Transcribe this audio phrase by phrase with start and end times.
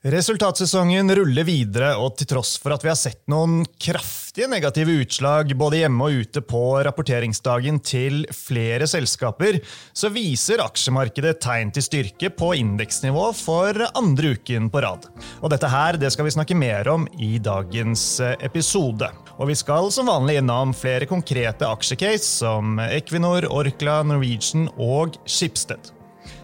[0.00, 5.52] Resultatsesongen ruller videre, og til tross for at vi har sett noen kraftige negative utslag
[5.60, 9.58] både hjemme og ute på rapporteringsdagen til flere selskaper,
[9.92, 15.04] så viser aksjemarkedet tegn til styrke på indeksnivå for andre uken på rad.
[15.44, 18.08] Og dette her det skal vi snakke mer om i dagens
[18.40, 19.12] episode.
[19.36, 25.92] Og vi skal som vanlig innom flere konkrete aksjecase som Equinor, Orkla, Norwegian og Schibsted.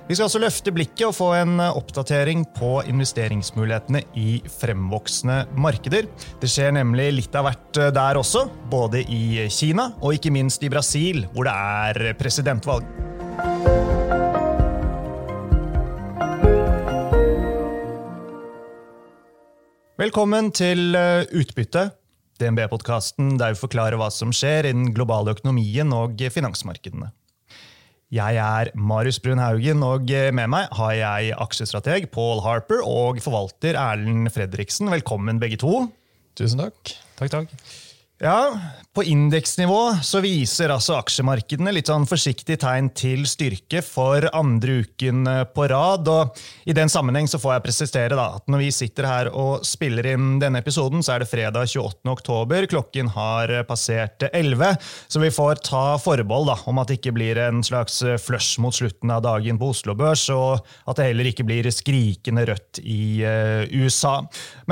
[0.06, 6.06] Vi skal altså løfte blikket og få en oppdatering på investeringsmulighetene i fremvoksende markeder.
[6.38, 10.70] Det skjer nemlig litt av hvert der også, både i Kina og ikke minst i
[10.70, 12.86] Brasil, hvor det er presidentvalg.
[19.98, 20.94] Velkommen til
[21.34, 21.88] Utbytte,
[22.38, 27.10] DNB-podkasten der vi forklarer hva som skjer i den globale økonomien og finansmarkedene.
[28.14, 33.74] Jeg er Marius Brun Haugen, og med meg har jeg aksjestrateg Paul Harper og forvalter
[33.74, 34.92] Erlend Fredriksen.
[34.94, 35.88] Velkommen, begge to.
[36.38, 36.94] Tusen takk.
[37.18, 37.85] Takk, takk.
[38.18, 38.60] Ja,
[38.96, 45.28] På indeksnivå så viser altså aksjemarkedene litt sånn forsiktig tegn til styrke for andre uken
[45.52, 46.08] på rad.
[46.08, 49.66] og I den sammenheng så får jeg presisere da, at når vi sitter her og
[49.68, 52.08] spiller inn denne episoden, så er det fredag 28.
[52.08, 52.64] oktober.
[52.72, 54.78] Klokken har passert 11,
[55.12, 58.72] så vi får ta forbehold da, om at det ikke blir en slags flush mot
[58.72, 63.20] slutten av dagen på Oslo Børs, og at det heller ikke blir skrikende rødt i
[63.76, 64.22] USA.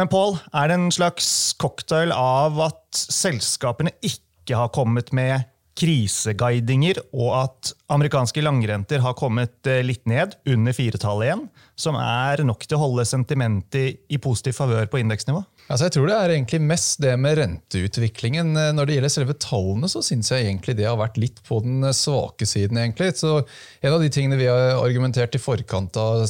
[0.01, 1.29] Men Paul, er det en slags
[1.61, 9.67] cocktail av at selskapene ikke har kommet med kriseguidinger, og at amerikanske langrenter har kommet
[9.67, 14.55] eh, litt ned, under firetallet igjen, som er nok til å holde sentimentet i positiv
[14.61, 15.43] favør på indeksnivå?
[15.65, 18.51] Altså jeg tror det er egentlig mest det med renteutviklingen.
[18.53, 21.63] Eh, når det gjelder selve tallene, så syns jeg egentlig det har vært litt på
[21.65, 22.77] den eh, svake siden.
[22.83, 23.15] egentlig.
[23.17, 23.39] Så
[23.81, 26.27] En av de tingene vi har argumentert i forkant av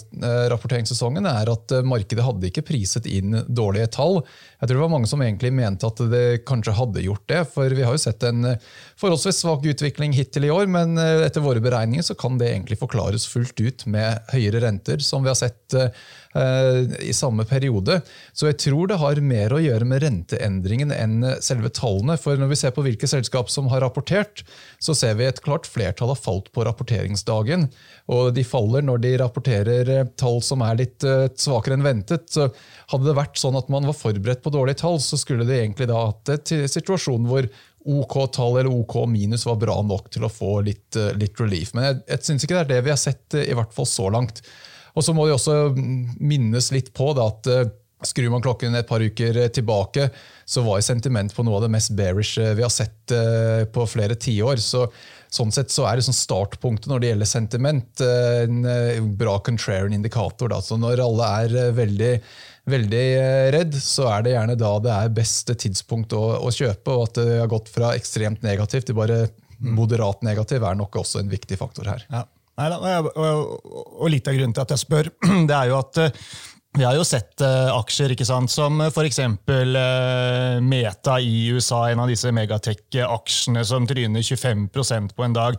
[0.50, 4.20] rapporteringssesongen, er at markedet hadde ikke priset inn dårlige tall.
[4.60, 7.42] Jeg tror det var mange som egentlig mente at det kanskje hadde gjort det.
[7.55, 8.55] For vi har jo sett en
[9.00, 13.28] forholdsvis svak utvikling hittil i år, men etter våre beregninger så kan det egentlig forklares
[13.30, 15.78] fullt ut med høyere renter, som vi har sett
[16.34, 18.00] i samme periode.
[18.34, 22.17] Så jeg tror det har mer å gjøre med renteendringen enn selve tallene.
[22.18, 24.42] For når vi ser på hvilke selskap som har rapportert,
[24.83, 27.68] så ser vi et klart flertall har falt på rapporteringsdagen.
[28.12, 32.27] Og de faller når de rapporterer eh, tall som er litt uh, svakere enn ventet.
[32.34, 32.51] Så
[32.90, 35.89] hadde det vært sånn at man var forberedt på dårlige tall, så skulle det egentlig
[35.90, 37.48] da hatt en situasjon hvor
[37.84, 41.74] OK-tall eller OK minus var bra nok til å få litt, eh, litt relief.
[41.77, 43.89] Men jeg, jeg syns ikke det er det vi har sett, eh, i hvert fall
[43.89, 44.40] så langt.
[44.94, 47.72] Og så må de også minnes litt på det at eh,
[48.05, 50.10] Skrur man klokken et par uker tilbake,
[50.44, 53.14] så var sentiment på noe av det mest bearish vi har sett
[53.72, 54.60] på flere tiår.
[54.60, 54.83] Så,
[55.33, 58.68] sånn sett så er det sånn startpunktet når det gjelder sentiment, en
[59.16, 60.52] bra contrarian indikator.
[60.52, 60.60] Da.
[60.60, 62.12] Så når alle er veldig
[62.70, 66.94] veldig eh, redd, så er det gjerne da det er beste tidspunkt å, å kjøpe.
[66.94, 69.27] Og at det har gått fra ekstremt negativt til bare
[69.64, 72.06] moderat negativ, er nok også en viktig faktor her.
[72.12, 72.24] Ja.
[72.54, 75.10] Nei, og, og, og, litt av grunnen til at jeg spør,
[75.48, 76.26] det er jo at eh,
[76.74, 79.20] vi har jo sett uh, aksjer ikke sant, som f.eks.
[79.46, 85.58] Uh, Meta i USA, en av disse megatech-aksjene som tryner 25% på en dag.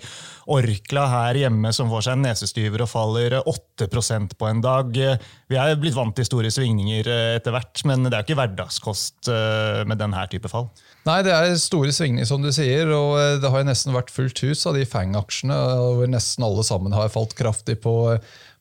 [0.52, 4.92] Orkla her hjemme som får seg en nesestyver og faller 8% på en dag.
[4.92, 7.08] Vi er blitt vant til store svingninger
[7.38, 10.68] etter hvert, men det er jo ikke hverdagskost uh, med denne type fall.
[11.06, 12.90] Nei, det er store svingninger, som du sier.
[12.90, 15.60] og Det har jo nesten vært fullt hus av de Fang-aksjene,
[16.00, 17.96] hvor nesten alle sammen har falt kraftig på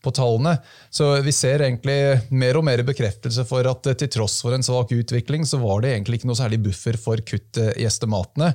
[0.04, 0.58] på tallene.
[0.92, 1.98] Så vi ser egentlig
[2.34, 5.94] mer og mer bekreftelse for at til tross for en svak utvikling, så var det
[5.94, 8.52] egentlig ikke noe særlig buffer for kutt i estimatene.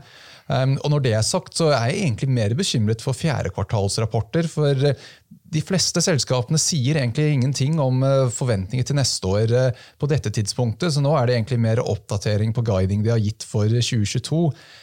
[0.50, 4.50] Um, og når det er sagt, så er jeg egentlig mer bekymret for fjerdekvartalsrapporter.
[4.50, 4.88] For
[5.50, 10.32] de fleste selskapene sier egentlig ingenting om eh, forventninger til neste år eh, på dette
[10.36, 14.42] tidspunktet, så nå er det egentlig mer oppdatering på guiding de har gitt for 2022.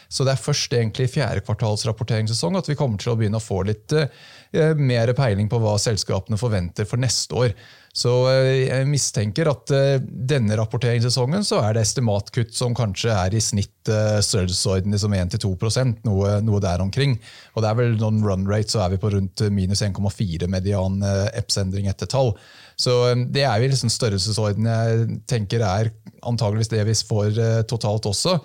[0.09, 3.47] Så det er først egentlig i fjerde kvartalsrapporteringssesong at vi kommer til å begynne å
[3.47, 7.57] få litt eh, mer peiling på hva selskapene forventer for neste år.
[7.97, 9.71] Så jeg mistenker at
[10.05, 16.35] denne rapporteringssesongen så er det estimatkutt som kanskje er i snitt størrelsesorden liksom 1-2% noe,
[16.45, 17.15] noe der omkring.
[17.55, 21.01] Og det er vel noen run rate så er vi på rundt minus 1,4 median
[21.07, 22.35] EPS-endring etter tall.
[22.77, 22.99] Så
[23.33, 25.89] det er jo liksom størrelsesorden jeg tenker er
[26.29, 27.41] antageligvis det vi får
[27.71, 28.37] totalt også.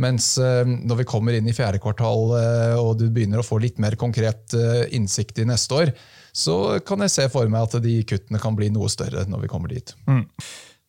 [0.00, 2.30] Mens når vi kommer inn i fjerde kvartal
[2.78, 4.54] og du begynner å få litt mer konkret
[4.94, 5.94] innsikt i neste år,
[6.32, 9.52] så kan jeg se for meg at de kuttene kan bli noe større når vi
[9.52, 9.94] kommer dit.
[10.08, 10.26] Mm.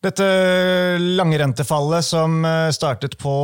[0.02, 0.24] Dette
[0.98, 3.34] langrentefallet som eh, startet på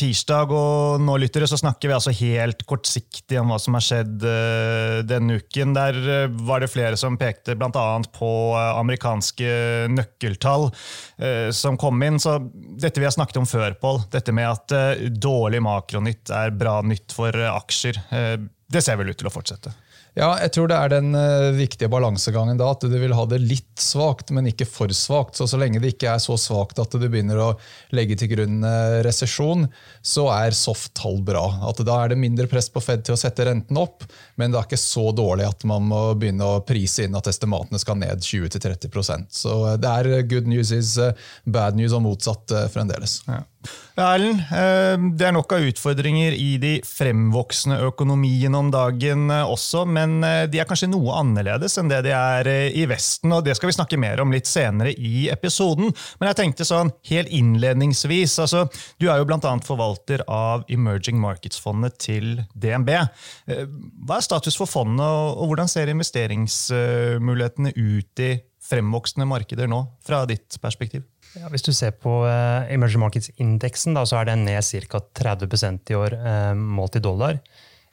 [0.00, 4.24] tirsdag, og nå lyttere, så snakker vi altså helt kortsiktig om hva som har skjedd
[4.24, 5.74] uh, denne uken.
[5.76, 7.84] Der uh, var det flere som pekte bl.a.
[8.16, 9.52] på amerikanske
[9.92, 10.70] nøkkeltall
[11.56, 12.18] som kom inn.
[12.20, 12.38] Så
[12.80, 14.74] dette vi har snakket om før, Pål, dette med at
[15.20, 18.00] dårlig makronytt er bra nytt for aksjer,
[18.72, 19.72] det ser vel ut til å fortsette?
[20.16, 23.36] Ja, jeg tror det er den uh, viktige balansegangen da, at du vil ha det
[23.42, 25.36] litt svakt, men ikke for svakt.
[25.36, 27.48] Så så lenge det ikke er så svakt at du begynner å
[27.92, 29.66] legge til grunn uh, resesjon,
[30.00, 31.44] så er soft-tall bra.
[31.68, 34.06] At Da er det mindre press på Fed til å sette renten opp,
[34.40, 37.80] men det er ikke så dårlig at man må begynne å prise inn at estimatene
[37.82, 40.96] skal ned 20-30% Så uh, det er good news is
[41.44, 43.20] bad news og motsatt fremdeles.
[43.28, 43.42] Ja.
[43.96, 49.86] Erlend, eh, det er nok av utfordringer i de fremvoksende økonomiene om dagen eh, også,
[49.88, 53.32] men eh, de er kanskje noe annerledes enn det de er i Vesten.
[53.32, 55.94] og Det skal vi snakke mer om litt senere i episoden.
[56.20, 58.66] Men jeg tenkte sånn helt innledningsvis altså,
[59.00, 59.40] Du er jo bl.a.
[59.64, 62.92] forvalter av Emerging Markets-fondet til DNB.
[63.46, 68.34] Hva er status for fondet, og hvordan ser investeringsmulighetene ut i
[68.66, 71.04] fremvoksende markeder nå, fra ditt perspektiv?
[71.36, 75.00] Ja, hvis du ser på uh, emerging markets-indeksen, så er den ned ca.
[75.20, 77.40] 30% i år uh, målt i dollar.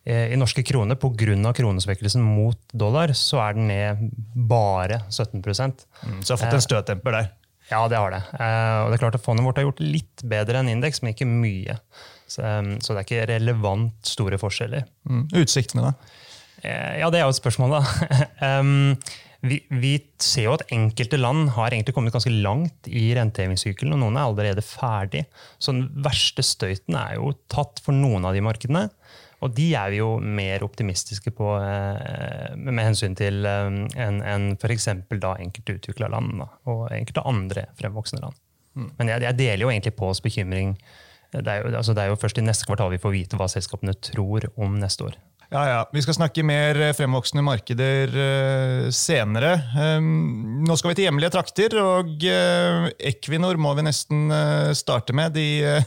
[0.07, 1.53] Uh, I norske kroner, pga.
[1.57, 7.17] kronesvekkelsen mot dollar, så er den ned bare 17 mm, Så har fått en støttemper
[7.17, 7.31] der?
[7.69, 8.19] Ja, det har det.
[8.27, 11.25] og det er klart at Fondet vårt har gjort litt bedre enn indeks, men ikke
[11.25, 11.77] mye.
[12.27, 12.43] Så,
[12.83, 14.83] så, det er ikke relevant store forskjeller.
[15.07, 15.23] Mm.
[15.39, 16.19] Utsiktene, da?
[16.99, 18.17] ja, det er jo et spørsmål, da.
[18.59, 18.91] um,
[19.43, 19.93] vi, vi,
[20.23, 24.27] ser jo at enkelte land har egentlig kommet ganske langt i rentehevingssykkelen, og noen er
[24.29, 25.25] allerede ferdig.
[25.59, 28.85] Så den verste støyten er jo tatt for noen av de markedene.
[29.43, 34.45] Og de er vi jo mer optimistiske på eh, med hensyn til eh, enn en
[34.55, 34.87] f.eks.
[34.93, 38.39] enkelte utvikla land da, og enkelte andre fremvoksende land.
[38.79, 38.89] Mm.
[39.01, 40.77] Men jeg, jeg, deler jo egentlig Påls bekymring.
[41.33, 43.49] Det er, jo, altså det er jo først i neste kvartal vi får vite hva
[43.51, 45.19] selskapene tror om neste år.
[45.53, 45.81] Ja, ja.
[45.93, 49.51] Vi skal snakke mer eh, fremvoksende markeder uh, senere.
[49.77, 54.33] Um, nå skal vi til hjemlige trakter, og uh, Equinor må vi nesten
[54.73, 55.37] starte med.
[55.37, 55.77] De,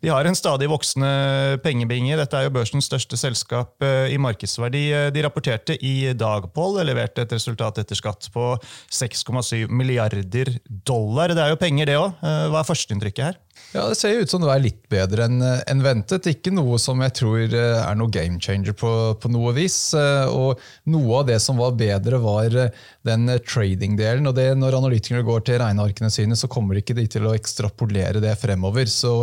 [0.00, 2.18] de, har en stadig voksende pengebinge.
[2.20, 4.84] Dette er jo børsens største selskap i markedsverdi.
[5.14, 8.54] De rapporterte i dag, Pål, leverte et resultat etter skatt på
[8.92, 11.34] 6,7 milliarder dollar.
[11.36, 12.18] Det er jo penger, det òg.
[12.20, 13.40] Hva er førsteinntrykket her?
[13.70, 16.26] Ja, Det ser ut som det er litt bedre enn en ventet.
[16.26, 18.90] Ikke noe som jeg tror eh, er noe game changer på,
[19.22, 19.92] på, noe vis.
[19.94, 20.58] Eh, og
[20.90, 22.72] Noe av det som var bedre, var eh,
[23.06, 24.26] den trading-delen.
[24.26, 28.34] og det, Når analytikere går til regnearkene sine, så kommer ikke til å ekstrapolere det
[28.42, 28.90] fremover.
[28.90, 29.14] Så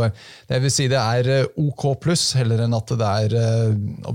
[0.48, 3.38] det vil si det er OK pluss, heller enn at det er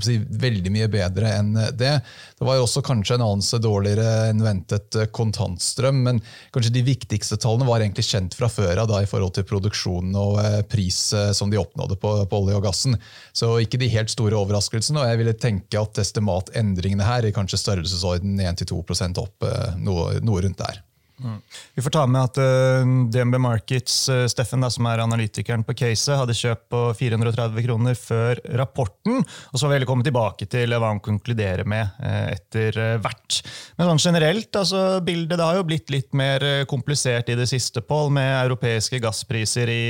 [0.05, 1.97] si, veldig mye bedre enn det.
[2.39, 6.23] Det var jo også kanskje en anelse dårligere enn ventet kontantstrøm, men
[6.55, 10.39] kanskje de viktigste tallene var egentlig kjent fra før av i forhold til produksjonen og
[10.43, 12.97] eh, pris eh, som de oppnådde på, på, olje og gassen.
[13.37, 15.01] Så ikke de helt store overraskelsene.
[15.01, 18.83] og Jeg ville tenke at estimatendringene her i kanskje størrelsesorden 1-2
[19.23, 20.83] opp, eh, noe, noe rundt der.
[21.21, 21.41] Mm.
[21.75, 22.45] Vi får ta med at uh,
[22.83, 27.67] eh, DNB Markets, uh, Steffen, da, som er analytikeren på caset, hadde kjøpt på 430
[27.67, 29.21] kroner før rapporten.
[29.21, 33.41] og Så har vi kommet tilbake til hva han konkluderer med uh, etter hvert.
[33.79, 37.83] Men sånn generelt, altså, bildet det har jo blitt litt mer komplisert i det siste,
[37.83, 39.83] Pål, med europeiske gasspriser i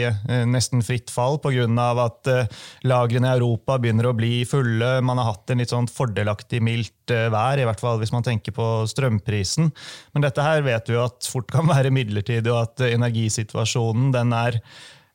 [0.48, 1.66] nesten fritt fall pga.
[2.02, 2.30] at
[2.88, 5.00] lagrene i Europa begynner å bli fulle.
[5.04, 8.54] Man har hatt en litt sånn fordelaktig mildt vær, i hvert fall hvis man tenker
[8.56, 9.70] på strømprisen.
[10.14, 14.34] Men dette her vet vi jo at fort kan være midlertidig, og at energisituasjonen den
[14.36, 14.58] er,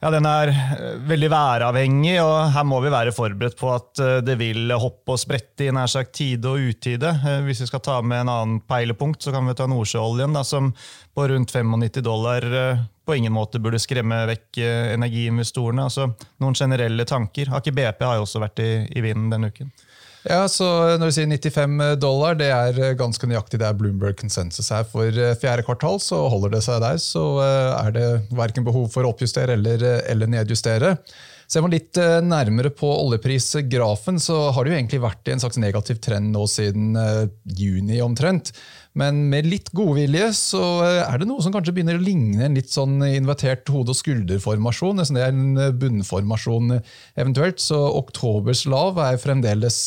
[0.04, 2.18] ja, den er eh, veldig væravhengig.
[2.24, 5.72] og Her må vi være forberedt på at eh, det vil hoppe og sprette i
[5.74, 7.16] nær sagt tide og utide.
[7.18, 10.70] Eh, hvis vi skal ta med en annen peilepunkt, så kan vi ta Nordsjøoljen, som
[11.18, 12.46] på rundt 95 dollar
[13.08, 14.60] på ingen måte burde skremme vekk
[14.94, 15.88] energiinvestorene.
[15.88, 16.10] Altså,
[16.44, 17.54] noen generelle tanker.
[17.56, 19.72] Aker BP har jo også vært i, i vinden denne uken.
[20.27, 20.65] Ja, så
[21.00, 24.84] Når du sier 95 dollar, det er eh, ganske nøyaktig det er Bloomberg consensus her.
[24.89, 28.89] For eh, fjerde kvartal så holder det seg der, så eh, er det verken behov
[28.93, 30.98] for å oppjustere eller, eller nedjustere.
[31.48, 31.96] Ser man litt
[32.27, 36.41] nærmere på oljeprisgrafen, så har det jo egentlig vært i en slags negativ trend nå
[36.51, 36.89] siden
[37.55, 38.51] juni omtrent.
[38.98, 42.58] Men med litt godvilje så eh, er det noe som kanskje begynner å ligne en
[42.58, 44.98] litt sånn invertert hode- og skulderformasjon.
[44.98, 47.62] Nesten det er en eh, bunnformasjon eh, eventuelt.
[47.62, 49.77] Så oktobers lav er fremdeles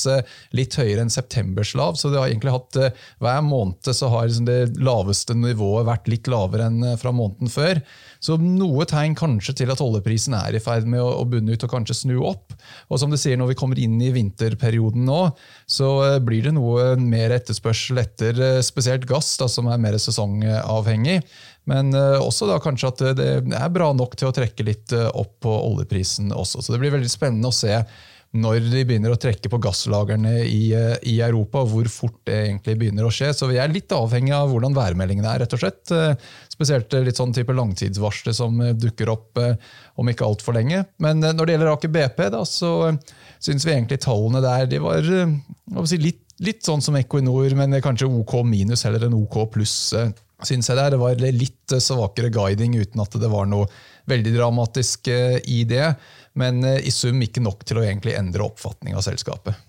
[0.56, 1.98] litt høyere enn septembers lav.
[1.98, 2.78] Så det har egentlig hatt
[3.20, 7.82] hver måned så har liksom det laveste nivået vært litt lavere enn fra måneden før.
[8.22, 11.72] Så noe tegn kanskje til at oljeprisen er i ferd med å bunne ut og
[11.72, 12.49] kanskje snu opp.
[12.88, 15.20] Og som du sier, når vi kommer inn i vinterperioden nå,
[15.70, 15.90] så
[16.24, 21.20] blir det noe mer etterspørsel etter spesielt gass, da, som er mer sesongavhengig.
[21.70, 25.52] Men også da kanskje at det er bra nok til å trekke litt opp på
[25.70, 26.64] oljeprisen også.
[26.64, 27.76] Så det blir veldig spennende å se
[28.30, 33.08] når de begynner å trekke på gasslagrene i, i, Europa, hvor fort det egentlig begynner
[33.08, 33.32] å skje.
[33.34, 35.90] Så vi er litt avhengig av hvordan værmeldingene er, rett og slett.
[36.52, 39.40] Spesielt litt sånn type langtidsvarsler som dukker opp
[39.98, 40.84] om ikke altfor lenge.
[41.02, 42.72] Men når det gjelder Aker BP, da, så
[43.42, 48.12] syns vi egentlig tallene der de var si, litt, litt, sånn som Equinor, men kanskje
[48.14, 49.74] OK minus heller enn OK pluss.
[50.46, 50.94] Synes jeg der.
[50.94, 53.66] Det var litt svakere guiding uten at det var noe
[54.10, 55.90] veldig dramatisk i det
[56.38, 59.66] men eh, i sum ikke nok til å egentlig endre oppfatning av selskapet.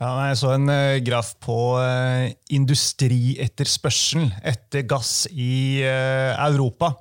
[0.00, 6.94] Ja, jeg så en uh, graf på uh, industrietterspørsel etter gass i Europa.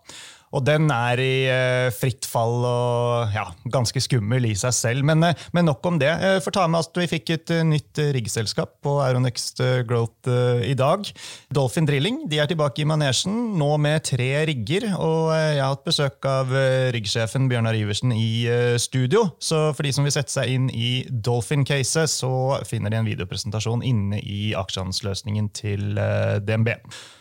[0.56, 5.06] Og den er i uh, fritt fall og ja, ganske skummel i seg selv.
[5.06, 6.10] Men, uh, men nok om det.
[6.10, 10.30] Uh, får ta med at Vi fikk et uh, nytt riggselskap på Aeronext Growth
[10.66, 11.06] i dag.
[11.54, 14.88] Dolphin Drilling de er tilbake i manesjen, nå med tre rigger.
[14.98, 16.52] Og jeg har hatt besøk av
[16.96, 18.48] riggsjefen Bjørnar Iversen i
[18.82, 19.26] studio.
[19.44, 22.32] Så for de som vil sette seg inn i Dolphin-caset, så
[22.68, 26.00] finner de en videopresentasjon inne i aksjehandelsløsningen til
[26.46, 26.74] DNB.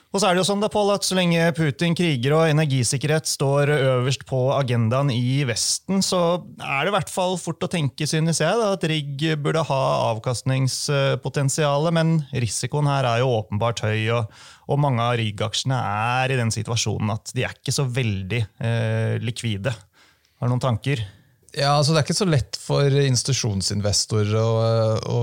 [0.09, 3.29] Og så er det jo sånn da, Paul, at Så lenge Putin kriger og energisikkerhet
[3.29, 8.09] står øverst på agendaen i Vesten, så er det i hvert fall fort å tenke
[8.09, 9.83] synes jeg, da, at rigg burde ha
[10.15, 11.97] avkastningspotensialet.
[11.99, 14.33] Men risikoen her er jo åpenbart høy, og,
[14.73, 19.15] og mange av rigg-aksjene er i den situasjonen at de er ikke så veldig eh,
[19.21, 19.77] likvide.
[20.39, 21.05] Har du noen tanker?
[21.57, 24.49] Ja, altså Det er ikke så lett for institusjonsinvestorer å,
[25.01, 25.21] å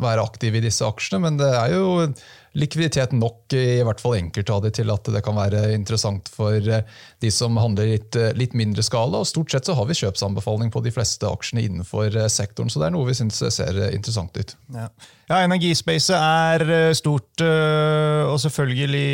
[0.00, 2.10] være aktive i disse aksjene, men det er jo
[2.54, 6.54] likviditet nok, i hvert fall enkelte av det, til at det kan være interessant for
[6.54, 6.86] eh,
[7.22, 9.22] de som handler litt, eh, litt mindre skala.
[9.22, 12.82] og Stort sett så har vi kjøpsanbefaling på de fleste aksjene innenfor eh, sektoren, så
[12.82, 14.54] det er noe vi syns ser interessant ut.
[14.74, 14.86] Ja,
[15.32, 19.04] ja Energispacet er stort, og selvfølgelig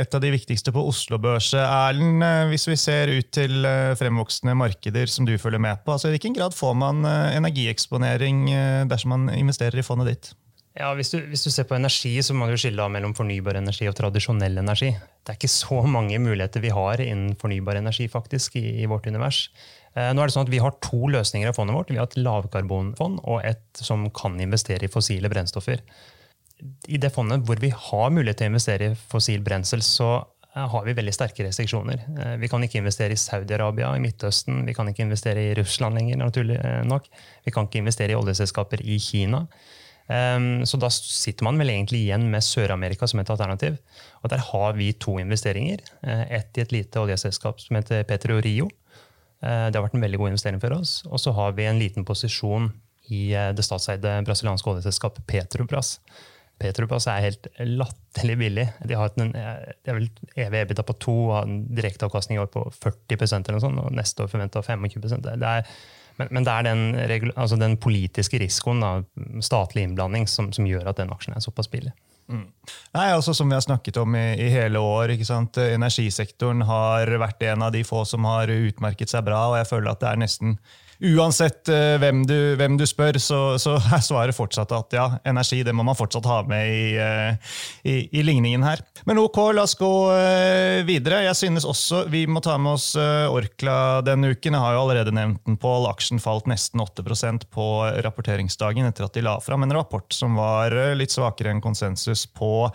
[0.00, 1.50] et av de viktigste på Oslo Børs.
[1.58, 3.66] Erlend, hvis vi ser ut til
[3.98, 8.46] fremvoksende markeder som du følger med på, altså i hvilken grad får man energieksponering
[8.90, 10.34] dersom man investerer i fondet ditt?
[10.76, 13.86] Ja, hvis du, hvis du, ser på energi, så må du skille mellom fornybar energi
[13.88, 14.90] og tradisjonell energi.
[14.92, 19.08] Det er ikke så mange muligheter vi har innen fornybar energi faktisk, i, i vårt
[19.08, 19.46] univers.
[19.96, 21.92] Eh, nå er det sånn at Vi har to løsninger i fondet vårt.
[21.92, 25.80] Vi har et lavkarbonfond og et som kan investere i fossile brennstoffer.
[26.88, 30.66] I det fondet hvor vi har mulighet til å investere i fossil brensel, så eh,
[30.74, 32.04] har vi veldig sterke restriksjoner.
[32.18, 35.96] Eh, vi kan ikke investere i Saudi-Arabia, i Midtøsten, vi kan ikke investere i Russland
[35.96, 36.20] lenger.
[36.20, 37.08] naturlig nok.
[37.48, 39.46] Vi kan ikke investere i oljeselskaper i Kina.
[40.06, 43.78] Um, så da sitter man vel egentlig igjen med Sør-Amerika som et alternativ.
[44.22, 45.82] Og der har vi to investeringer.
[46.06, 48.70] Uh, ett i et lite oljeselskap som heter Petro Rio.
[49.42, 51.00] Uh, det har vært en veldig god investering for oss.
[51.10, 52.70] Og så har vi en liten posisjon
[53.10, 55.96] i uh, det statseide brasilianske oljeselskapet Petrobras.
[56.56, 58.70] Petrobras er helt latterlig billig.
[58.86, 60.06] De har en, de vel
[60.40, 63.82] evig EBITDA på to og har en direkteavkastning i år på 40% eller noe sånt,
[63.82, 65.68] og neste år forventa 25% det er
[66.16, 68.92] men, men, det er den, altså den politiske risikoen, da,
[69.44, 71.92] statlig innblanding, som, som, gjør at den aksjen er såpass billig.
[72.26, 72.48] Mm.
[72.96, 77.62] Nei, altså Som vi har snakket om i, i hele år, energisektoren har vært en
[77.68, 79.44] av de få som har utmerket seg bra.
[79.52, 80.56] og jeg føler at det er nesten
[81.02, 85.62] uansett uh, hvem, du, hvem, du, spør, så, så, er svaret fortsatt at ja, energi
[85.66, 88.82] det må man fortsatt ha med i, uh, i, i ligningen her.
[89.08, 91.24] Men ok, la oss gå uh, videre.
[91.26, 94.54] Jeg synes også vi må ta med oss Orkla denne uken.
[94.54, 95.74] Jeg har jo allerede nevnt den på.
[95.90, 97.66] Aksjen falt nesten 8% på
[98.04, 102.68] rapporteringsdagen etter at de la fram en rapport som var litt svakere enn konsensus på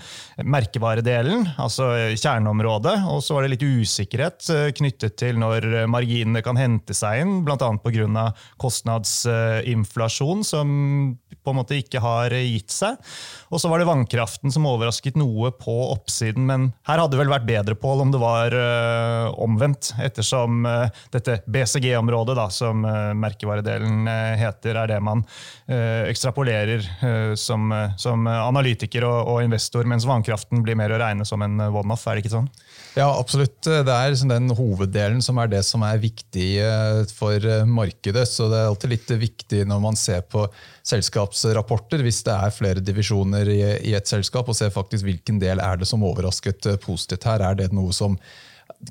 [0.45, 2.95] merkevaredelen, altså kjerneområdet.
[3.11, 4.47] Og så var det litt usikkerhet
[4.77, 7.57] knyttet til når marginene kan hente seg inn, bl.a.
[7.57, 8.31] pga pga.
[8.61, 12.99] kostnadsinflasjon, som på en måte ikke har gitt seg.
[13.49, 17.33] Og så var det vannkraften som overrasket noe på oppsiden, men her hadde det vel
[17.33, 24.05] vært bedre, Pål, om det var uh, omvendt, ettersom uh, dette BCG-området, som uh, merkevaredelen
[24.37, 25.23] heter, er det man
[25.71, 26.83] ekstrapolerer
[27.39, 32.03] som, som, analytiker og, og, investor, mens vannkraften blir mer å regne som en one-off,
[32.07, 32.49] er det ikke sånn?
[32.91, 33.61] Ja, absolutt.
[33.63, 36.49] Det er liksom den hoveddelen som er det som er viktig
[37.15, 38.25] for markedet.
[38.27, 40.43] Så det er alltid litt viktig når man ser på
[40.87, 45.79] selskapsrapporter, hvis det er flere divisjoner i, et selskap, og ser faktisk hvilken del er
[45.79, 47.45] det som overrasket positivt her.
[47.47, 48.19] Er det noe som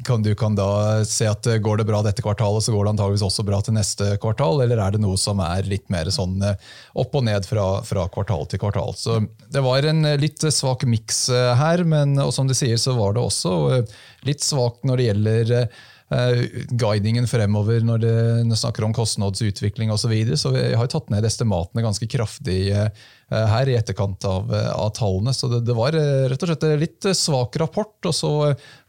[0.07, 3.25] kan, du kan da se at går det bra dette kvartalet, så går det antageligvis
[3.27, 6.73] også bra til neste kvartal, eller er det noe som er litt mer sånn eh,
[7.01, 8.95] opp og ned fra, fra kvartal til kvartal?
[8.99, 9.21] Så
[9.51, 13.17] Det var en litt svak miks eh, her, men og som de sier, så var
[13.17, 13.97] det også eh,
[14.29, 20.07] litt svakt når det gjelder eh, guidingen fremover når det snakker om kostnadsutvikling osv.
[20.07, 20.41] Så, videre.
[20.41, 22.91] så vi har tatt ned estimatene ganske kraftig eh,
[23.31, 25.35] her i etterkant av, av tallene.
[25.37, 28.31] Så det, det, var rett og slett litt svak rapport, og så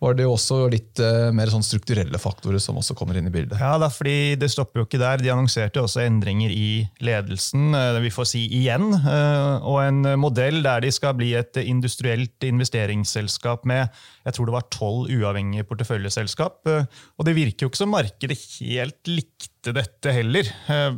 [0.01, 1.01] var det jo også litt
[1.35, 3.59] mer sånn strukturelle faktorer som også kommer inn i bildet.
[3.61, 5.21] Ja, da, fordi Det stopper jo ikke der.
[5.21, 7.69] De annonserte også endringer i ledelsen,
[8.01, 8.89] vi får si igjen.
[8.95, 13.91] Og en modell der de skal bli et industrielt investeringsselskap med
[14.25, 16.61] jeg tror det var tolv uavhengige porteføljeselskap.
[16.69, 20.47] Eh, og det virker jo ikke som markedet helt likte dette heller.
[20.73, 20.95] Eh,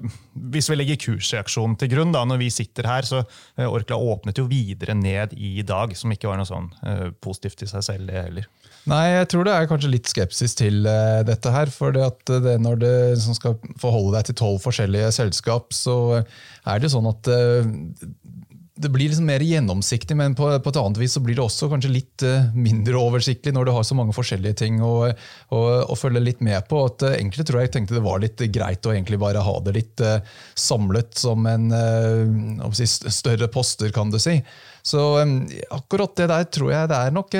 [0.53, 4.39] hvis vi legger kursreaksjonen til grunn, da, når vi sitter her, så eh, Orkla åpnet
[4.39, 6.69] jo videre ned i dag, som ikke var noe sånn
[7.23, 8.47] positivt i seg selv, heller.
[8.89, 10.81] Nei, jeg tror det er kanskje litt skepsis til
[11.27, 11.69] dette her.
[11.71, 12.89] For det når du
[13.35, 17.31] skal forholde deg til tolv forskjellige selskap, så er det jo sånn at
[18.75, 21.67] det blir liksom mer gjennomsiktig, men på, på, et annet vis så blir det også
[21.69, 24.93] kanskje litt uh, mindre oversiktlig når du har så mange forskjellige ting å,
[25.53, 26.81] å, å følge litt med på.
[26.89, 29.75] At, uh, egentlig tror jeg tenkte det var litt greit å egentlig bare ha det
[29.77, 30.17] litt uh,
[30.57, 31.69] samlet som en
[32.73, 34.39] si, større poster, kan du si.
[34.83, 34.99] Så
[35.71, 37.31] akkurat det der tror jeg det nok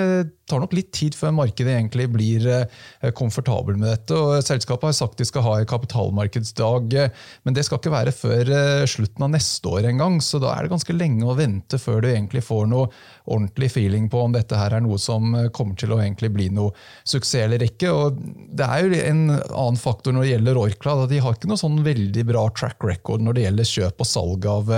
[0.50, 4.18] tar nok litt tid før markedet egentlig blir eh, komfortabel med dette.
[4.18, 8.16] og Selskapet har sagt de skal ha en kapitalmarkedsdag, eh, men det skal ikke være
[8.16, 10.20] før eh, slutten av neste år engang.
[10.24, 12.90] Så da er det ganske lenge å vente før du egentlig får noe
[13.24, 16.74] ordentlig feeling på om dette her er noe som kommer til å egentlig bli noe
[17.08, 17.92] suksess eller ikke.
[17.94, 18.20] Og
[18.52, 20.96] det er jo en annen faktor når det gjelder Orkla.
[21.10, 24.48] De har ikke noe sånn veldig bra track record når det gjelder kjøp og salg
[24.52, 24.72] av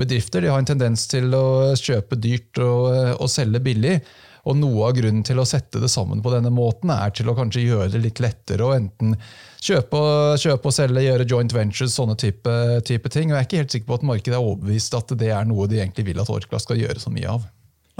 [0.00, 0.42] bedrifter.
[0.42, 1.46] De har en tendens til å
[1.78, 3.98] kjøpe dyrt og, og selge billig.
[4.42, 7.36] Og Noe av grunnen til å sette det sammen på denne måten er til å
[7.38, 9.14] kanskje gjøre det litt lettere å enten
[9.62, 12.54] kjøpe og, kjøpe og selge, gjøre joint ventures, sånne type,
[12.88, 13.30] type, ting.
[13.30, 15.68] Og Jeg er ikke helt sikker på at markedet er overbevist at det er noe
[15.70, 17.46] de egentlig vil at Orkla skal gjøre så mye av.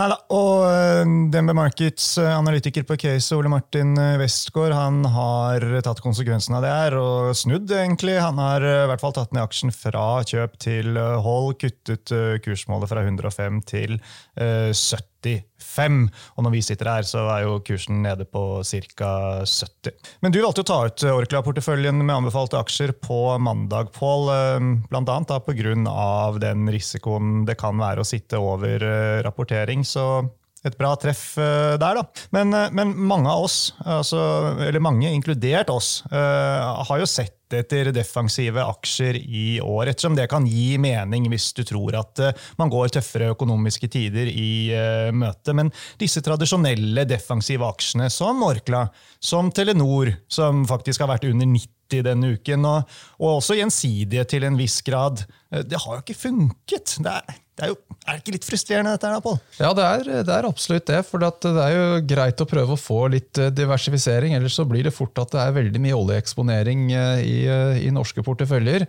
[0.02, 5.62] Neida, og eh, DNB Markets eh, analytiker på case, Ole Martin eh, Westgård, han har
[5.86, 8.16] tatt konsekvensen av det her og snudd, egentlig.
[8.18, 12.10] Han har i hvert fall tatt ned aksjen fra kjøp til hold, kuttet
[12.42, 13.98] kursmålet fra 105 til
[14.34, 15.11] 70.
[15.22, 16.10] 85.
[16.36, 19.12] Og når vi sitter her, så er jo kursen nede på ca.
[19.46, 19.94] 70.
[20.24, 24.28] Men du valgte å ta ut Orkla-porteføljen med anbefalte aksjer på mandag, Pål.
[24.34, 25.40] Ehm, Bl.a.
[25.46, 26.38] pga.
[26.42, 29.84] den risikoen det kan være å sitte over eh, rapportering.
[29.84, 30.28] så
[30.66, 32.26] et bra treff uh, der, da.
[32.34, 34.20] Men, uh, men, mange av oss, altså,
[34.62, 40.24] eller mange, inkludert oss, uh, har jo sett etter defensive aksjer i år, ettersom det
[40.32, 42.22] kan gi mening hvis du tror at
[42.56, 44.72] man går tøffere økonomiske tider i
[45.12, 45.52] møte.
[45.52, 45.68] Men
[46.00, 48.86] disse tradisjonelle defensive aksjene, som Orkla,
[49.20, 54.48] som Telenor, som faktisk har vært under 90 denne uken, og, og også gjensidige til
[54.48, 56.96] en viss grad, det har jo ikke funket.
[57.04, 59.34] Det er, det er, jo, er det ikke litt frustrerende, dette her, Pål?
[59.58, 61.02] Ja, det er, det er, absolutt det.
[61.04, 64.32] For det er jo greit å prøve å få litt eh, diversifisering.
[64.38, 67.90] Ellers så blir det fort at det er veldig mye oljeeksponering eh, i, eh, i
[67.92, 68.86] norske porteføljer.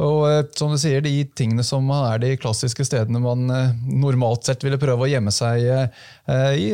[0.00, 3.50] Og som du sier, De tingene som er de klassiske stedene man
[3.84, 5.66] normalt sett ville prøve å gjemme seg
[6.30, 6.66] i,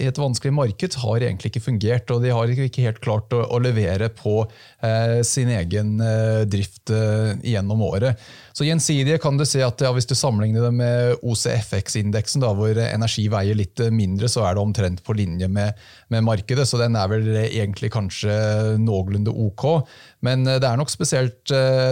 [0.00, 2.10] i et vanskelig marked, har egentlig ikke fungert.
[2.10, 4.40] Og de har ikke helt klart å, levere på
[4.84, 8.20] eh, sin egen eh, drift eh, gjennom året.
[8.54, 13.26] Så Gjensidige kan du si at ja, hvis du sammenligner det med OCFX-indeksen, hvor energi
[13.32, 15.80] veier litt mindre, så er det omtrent på linje med,
[16.14, 16.66] med markedet.
[16.68, 18.34] Så den er vel egentlig kanskje
[18.82, 19.66] noenlunde ok.
[20.24, 21.50] Men det er nok spesielt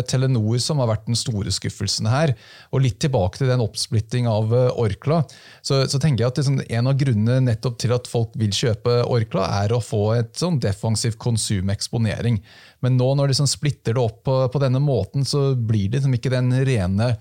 [0.09, 2.35] Telenor som har vært den store skuffelsen her.
[2.73, 5.23] Og litt tilbake til den oppsplitting av eh, Orkla.
[5.65, 9.03] Så, så tenker jeg at liksom, En av grunnene nettopp til at folk vil kjøpe
[9.05, 12.41] Orkla, er å få et sånn defensiv konsumeksponering.
[12.83, 16.01] Men nå når de sånn splitter det opp på, på, denne måten, så blir det
[16.01, 17.15] liksom ikke den rene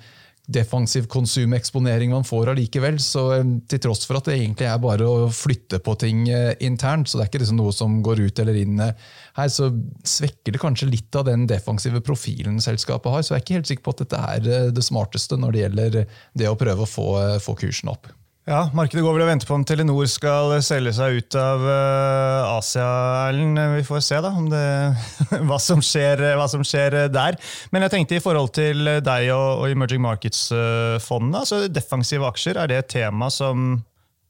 [0.51, 2.99] defensiv konsumeksponering man får allikevel.
[3.01, 6.53] Så eh, til tross for at det egentlig er bare å flytte på ting eh,
[6.65, 9.69] internt, så det er ikke liksom noe som går ut eller inn eh, her, så
[10.07, 13.25] svekker det kanskje litt av den defensive profilen selskapet har.
[13.25, 16.01] Så jeg er ikke helt sikker på at dette er det smarteste når det gjelder
[16.41, 17.07] det å prøve å få,
[17.43, 18.09] få kursen opp.
[18.49, 22.55] Ja, Markedet går vel og venter på om Telenor skal selge seg ut av uh,
[22.55, 22.87] Asia.
[23.27, 23.59] Erlend.
[23.75, 24.63] Vi får se da, det,
[25.47, 27.37] hva, som skjer, hva, som skjer, der.
[27.69, 32.71] Men jeg tenkte i forhold til deg og, og Emerging Markets-fondene, altså defensive aksjer, er
[32.71, 33.75] det et tema som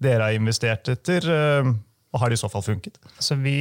[0.04, 1.32] dere har investert etter?
[1.32, 1.72] Uh,
[2.12, 2.98] og har det i så fall funket?
[3.24, 3.56] Så vi,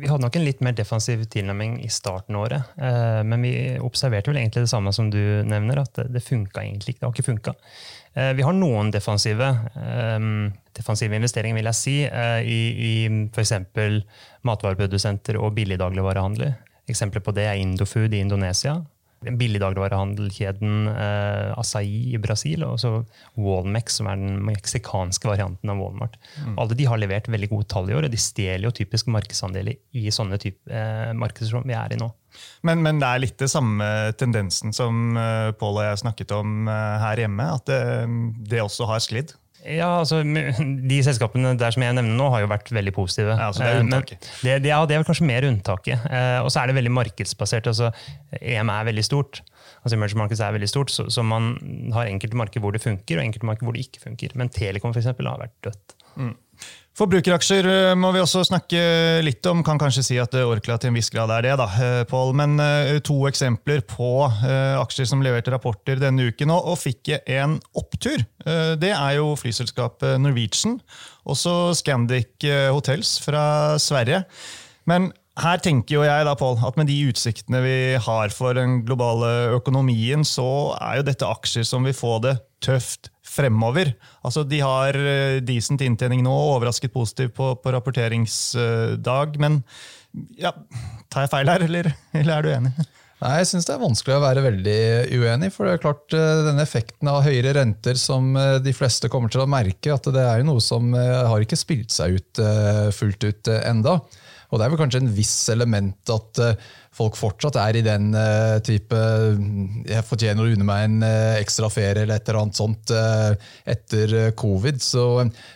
[0.00, 2.72] vi, hadde nok en litt mer defensiv tilnærming i starten av året.
[2.74, 6.64] Eh, men vi observerte vel egentlig det samme som du nevner, at det, det funka
[6.64, 7.04] egentlig ikke.
[7.04, 7.54] Det har ikke funka.
[8.18, 10.26] Eh, vi har noen defensive, eh,
[10.76, 12.92] defensive investeringer, vil jeg si, eh, i, i
[13.30, 13.54] f.eks.
[14.42, 16.56] matvareprodusenter og billigdagligvarehandler.
[16.90, 18.80] Eksempler på det er Indofood i Indonesia.
[19.22, 22.94] Billigdagligvarehandelkjeden eh, Acai i Brasil, og så
[23.38, 26.18] Walmex, som er den meksikanske varianten av Walmart.
[26.42, 26.56] Mm.
[26.62, 29.78] Alle de har levert veldig gode tall i år, og de stjeler jo typisk markedsandeler
[29.98, 32.10] i sånne type, eh, markeder som vi er i nå.
[32.64, 36.64] Men, men, det er litt det samme tendensen som uh, Pål og jeg snakket om
[36.64, 37.80] uh, her hjemme, at det,
[38.48, 39.34] det også har sklidd?
[39.62, 43.36] Ja, altså, De selskapene der som jeg nevner nå, har jo vært veldig positive.
[43.36, 44.28] Ja, altså det er unntaket.
[44.42, 46.06] Det, det, ja, det er kanskje mer unntaket.
[46.10, 47.70] Eh, og så er det veldig markedsbasert.
[47.70, 47.92] altså
[48.40, 49.42] EM er veldig stort.
[49.82, 51.54] altså Emerging markets er veldig stort, så, så man
[51.94, 54.34] har enkelte markeder hvor det funker, og enkelte markeder hvor det ikke funker.
[54.34, 55.96] Men Telekom for eksempel, har vært dødt.
[56.16, 56.34] Mm.
[56.98, 58.80] Forbrukeraksjer eh, må vi også snakke
[59.24, 59.62] litt om.
[59.64, 61.68] Kan kanskje si at Orkla til en viss grad er det, da,
[62.04, 62.10] Pål.
[62.12, 62.34] Paul.
[62.36, 68.22] Men eh, to eksempler på aksjer som leverte rapporter denne uken og fikk en opptur.
[68.42, 70.78] Det er jo flyselskapet Norwegian,
[71.28, 73.44] også Scandic Hotels fra
[73.82, 74.22] Sverige.
[74.88, 78.82] Men her tenker jo jeg da, Paul, at med de utsiktene vi har for den
[78.84, 83.94] globale økonomien, så er jo dette aksjer som vil få det tøft fremover.
[84.26, 89.38] Altså, De har uh, decent inntjening nå, overrasket positivt på, på rapporteringsdag.
[89.40, 89.62] Men
[90.36, 90.52] ja,
[91.08, 92.74] tar jeg feil her, eller, eller er du enig?
[93.22, 94.78] Nei, Jeg syns det er vanskelig å være veldig
[95.16, 95.52] uenig.
[95.54, 99.32] For det er klart eh, denne effekten av høyere renter som eh, de fleste kommer
[99.32, 102.42] til å merke, at det er noe som har ikke spilt seg ut
[102.98, 104.00] fullt ut enda.
[104.52, 106.40] Og det er vel kanskje en viss element at
[106.92, 108.98] folk fortsatt er i den uh, type
[109.88, 114.14] Jeg fortjener å unne meg en uh, ekstra ferie eller et eller annet sånt etter
[114.36, 114.82] covid.
[114.84, 115.06] Så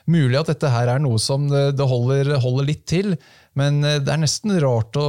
[0.09, 3.13] mulig at dette her er noe som det holder, holder litt til.
[3.57, 5.09] Men det er nesten rart å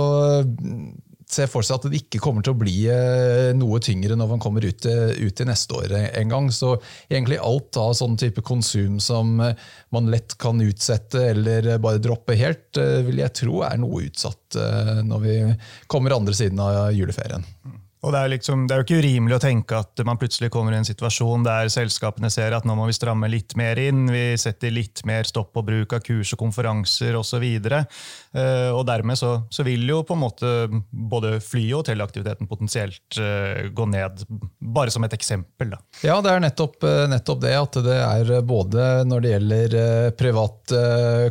[1.28, 4.44] ser for seg at det ikke kommer til å bli eh, noe tyngre når man
[4.44, 6.50] kommer ut, eh, ut i neste år en gang.
[6.54, 6.76] Så
[7.10, 9.58] egentlig alt av sånn type konsum som eh,
[9.96, 14.58] man lett kan utsette eller bare droppe helt, vil jeg tro er noe utsatt
[15.08, 15.36] når vi
[15.92, 17.44] kommer andre siden av juleferien.
[18.06, 20.76] Og det er, liksom, det er, jo ikke urimelig å tenke at man plutselig kommer
[20.76, 24.36] i en situasjon der selskapene ser at nå må vi stramme litt mer inn, vi
[24.38, 27.48] setter litt mer stopp på bruk av kurs og konferanser osv.
[28.38, 30.52] Og, uh, dermed så, så, vil jo på en måte
[30.92, 34.24] både fly- og hotellaktiviteten potensielt uh, gå ned.
[34.62, 35.74] Bare som et eksempel.
[35.74, 35.82] Da.
[36.06, 37.54] Ja, det er nettopp, eh, nettopp, det.
[37.58, 39.78] At det er både når det gjelder
[40.20, 40.76] privat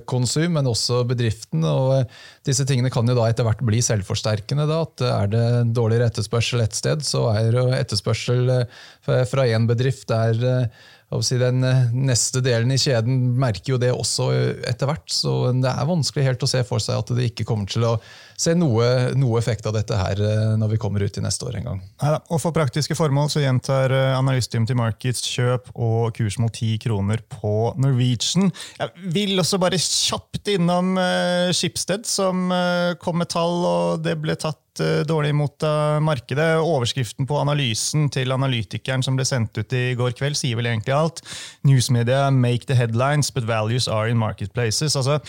[0.09, 1.65] konsum, men også bedriften.
[1.67, 2.07] og
[2.47, 4.67] disse tingene kan jo da etter hvert bli selvforsterkende.
[4.71, 10.07] Da, at Er det dårligere etterspørsel et sted, så er etterspørsel eh, fra én bedrift
[10.13, 14.31] der eh, den eh, neste delen i kjeden merker jo det også
[14.67, 15.07] etter hvert.
[15.07, 17.97] Så det er vanskelig helt å se for seg at det ikke kommer til å
[18.37, 21.61] se noe, noe, effekt av dette her eh, når vi kommer ut i neste år
[21.61, 21.81] en gang.
[22.03, 22.21] Neida.
[22.31, 27.23] Og For praktiske formål så gjentar analystium til Markets kjøp og kurs mot 10 kroner
[27.39, 28.51] på Norwegian.
[28.81, 30.97] Jeg vil også bare kjapt innom
[31.55, 32.51] Skipsted, som
[33.03, 34.66] kom med tall, og det ble tatt
[35.09, 36.49] dårlig imot av markedet.
[36.61, 40.95] Overskriften på analysen til analytikeren som ble sendt ut i går kveld, sier vel egentlig
[40.97, 41.23] alt.
[41.67, 44.97] Newsmedia make the headlines, but values are in marketplaces.
[44.97, 45.21] Altså,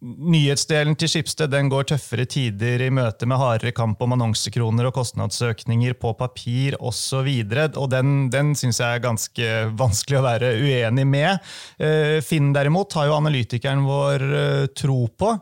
[0.00, 4.94] Nyhetsdelen til Skipsted den går tøffere tider i møte med hardere kamp om annonsekroner og
[4.96, 7.28] kostnadsøkninger på papir osv.
[7.50, 11.50] Den, den syns jeg er ganske vanskelig å være uenig med.
[11.80, 15.34] Eh, Finn derimot har jo analytikeren vår eh, tro på.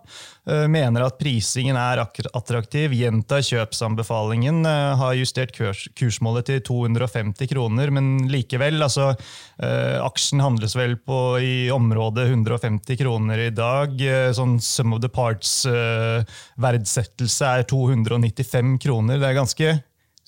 [0.48, 4.62] Eh, mener at prisingen er attraktiv, gjentar kjøpsanbefalingen,
[4.98, 9.12] har justert kurs, kursmålet til 250 kroner, men likevel, altså
[9.59, 13.96] Aksjen handles vel på i området 150 kroner i dag.
[14.37, 19.17] Sånn Sum of the parts-verdsettelse er 295 kroner.
[19.21, 19.69] Det er ganske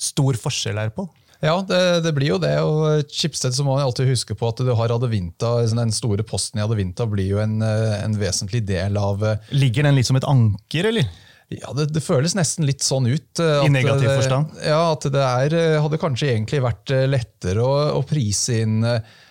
[0.01, 1.05] stor forskjell her på.
[1.41, 2.53] Ja, det, det, blir jo det.
[2.61, 6.61] og Chipsted så må man alltid huske på at du har Adevinta, den store posten
[6.61, 10.29] i Adevinta blir jo en, en vesentlig del av eh, Ligger den litt som et
[10.29, 11.09] anker, eller?
[11.51, 13.41] Ja, det, det, føles nesten litt sånn ut.
[13.41, 14.53] Eh, I negativ forstand?
[14.61, 18.85] Ja, at det er, eh, hadde kanskje egentlig vært lettere å, å prise inn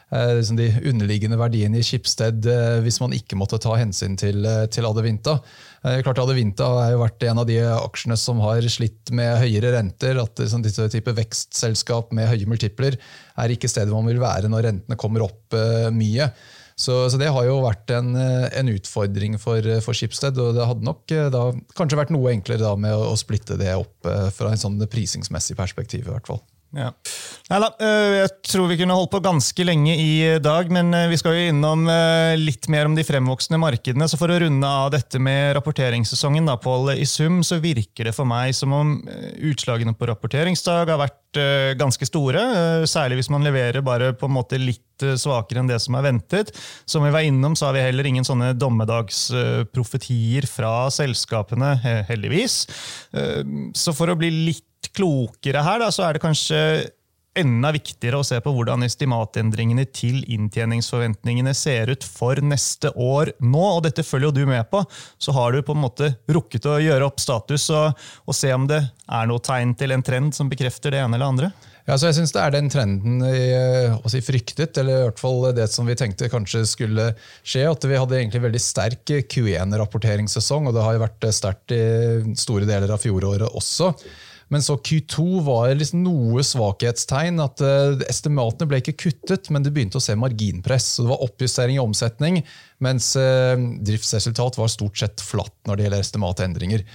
[0.09, 2.47] de underliggende verdiene i Schibsted
[2.81, 5.37] hvis man ikke måtte ta hensyn til, til Adevinta.
[5.85, 9.71] Eh, klart Adevinta har jo vært en av de aksjene som har slitt med høyere
[9.77, 10.19] renter.
[10.19, 12.97] at liksom, disse type Vekstselskap med høye multipler
[13.39, 15.55] er ikke stedet man vil være når rentene kommer opp
[15.95, 16.31] mye.
[16.79, 20.37] Så, så, det har jo vært en, eh, en utfordring for, for Schibsted.
[20.39, 21.43] Og det hadde nok da,
[21.79, 25.59] kanskje vært noe enklere da med å, å splitte det opp fra en sånn prisingsmessig
[25.59, 26.07] perspektiv.
[26.07, 26.43] i hvert fall.
[26.75, 26.91] Ja.
[27.49, 31.17] Neida, eh, jeg tror vi kunne holdt på ganske lenge i dag, men eh, vi
[31.17, 34.05] skal jo innom eh, litt mer om de fremvoksende markedene.
[34.05, 38.13] Så For å runde av dette med rapporteringssesongen, da, Paul, i sum så virker det
[38.17, 38.99] for meg som om
[39.49, 41.17] utslagene på rapporteringsdag har vært
[41.77, 42.41] ganske store.
[42.89, 46.49] Særlig hvis man leverer bare på en måte litt svakere enn det som er ventet.
[46.89, 51.75] Som vi var innom, så har vi heller ingen sånne dommedagsprofetier fra selskapene,
[52.09, 52.63] heldigvis.
[53.77, 56.61] Så for å bli litt klokere her, da, så er det kanskje
[57.37, 63.63] enda viktigere å se på hvordan estimatendringene til inntjeningsforventningene ser ut for neste år nå.
[63.77, 64.83] og Dette følger jo du med på.
[65.21, 68.67] Så har du på en måte rukket å gjøre opp status og, og se om
[68.69, 71.51] det er noe tegn til en trend som bekrefter det ene eller andre.
[71.89, 75.21] Ja, så jeg synes Det er den trenden vi eh, si, fryktet, eller i hvert
[75.21, 77.07] fall det som vi tenkte kanskje skulle
[77.41, 77.63] skje.
[77.65, 81.83] At vi hadde egentlig veldig sterk Q1-rapporteringssesong, og det har jo vært sterkt i
[82.37, 83.95] store deler av fjoråret også.
[84.49, 87.39] Men så Q2 var liksom noe svakhetstegn.
[87.43, 90.95] at uh, Estimatene ble ikke kuttet, men det begynte å se marginpress.
[90.95, 92.41] så Det var oppjustering i omsetning,
[92.81, 93.53] mens uh,
[93.85, 96.85] driftsresultat var stort sett flatt når det gjelder estimatendringer.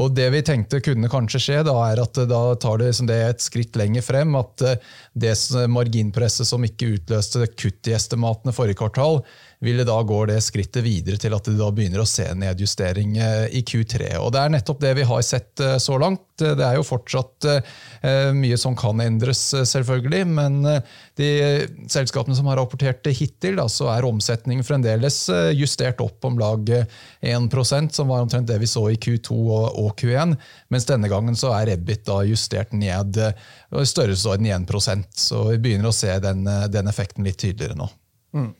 [0.00, 3.18] Og Det vi tenkte kunne kanskje skje, da er at eh, da tar det, det
[3.26, 4.32] et skritt lenger frem.
[4.40, 4.64] At
[5.12, 5.34] det
[5.68, 9.20] marginpresset som ikke utløste kutt i estimatene forrige kvartal,
[9.62, 13.44] ville da gå det skrittet videre til at du da begynner å se nedjustering eh,
[13.54, 14.16] i Q3.
[14.18, 16.24] Og Det er nettopp det vi har sett eh, så langt.
[16.42, 20.24] Det er jo fortsatt eh, mye som kan endres, selvfølgelig.
[20.34, 20.56] Men
[21.20, 21.28] de
[21.92, 25.20] selskapene som har rapportert det hittil, da, så er omsetningen fremdeles
[25.54, 30.34] justert opp om lag 1 som var omtrent det vi så i Q2 og Q1.
[30.74, 35.92] Mens denne gangen så er EBIT da justert ned i størrelsesorden 1 Så vi begynner
[35.92, 37.92] å se den, den effekten litt tydeligere nå.
[38.34, 38.50] Mm.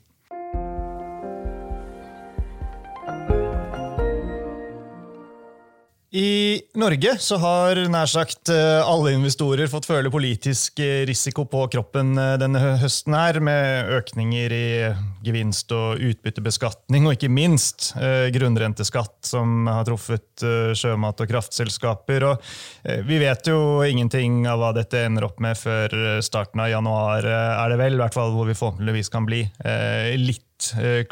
[6.13, 11.63] I Norge så har nær sagt eh, alle investorer fått føle politisk eh, risiko på
[11.73, 14.67] kroppen eh, denne høsten, her, med økninger i
[15.25, 17.95] gevinst- og utbyttebeskatning, og ikke minst
[18.35, 20.45] grunnrenteskatt, som har truffet
[20.77, 22.27] sjømat- og kraftselskaper.
[22.27, 22.53] Og
[23.07, 27.73] vi vet jo ingenting av hva dette ender opp med før starten av januar, er
[27.73, 29.45] det vel, i hvert fall hvor vi forhåpentligvis kan bli
[30.19, 30.52] litt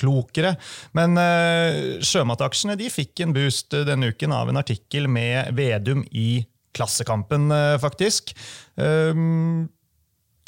[0.00, 0.54] klokere.
[0.96, 6.44] Men uh, sjømataksjene de fikk en boost denne uken av en artikkel med Vedum i
[6.76, 7.50] Klassekampen,
[7.82, 8.30] faktisk.
[8.78, 9.66] Um,